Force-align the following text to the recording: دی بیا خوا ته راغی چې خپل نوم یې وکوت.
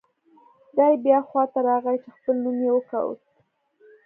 دی 0.77 0.93
بیا 1.03 1.19
خوا 1.27 1.43
ته 1.53 1.59
راغی 1.67 1.95
چې 2.03 2.09
خپل 2.15 2.35
نوم 2.43 2.57
یې 2.65 2.71
وکوت. 2.73 3.21